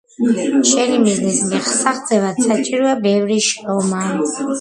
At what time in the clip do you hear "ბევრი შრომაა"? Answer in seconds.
3.05-4.19